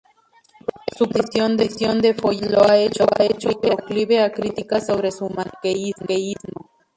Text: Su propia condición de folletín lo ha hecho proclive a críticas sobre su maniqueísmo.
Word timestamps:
Su 0.97 1.07
propia 1.07 1.43
condición 1.43 2.01
de 2.01 2.15
folletín 2.15 2.53
lo 2.53 2.63
ha 2.67 2.75
hecho 2.75 3.05
proclive 3.61 4.23
a 4.23 4.31
críticas 4.31 4.87
sobre 4.87 5.11
su 5.11 5.29
maniqueísmo. 5.29 6.71